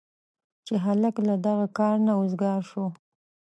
[0.65, 2.85] چې هلک له دغه کاره نه وزګار شو.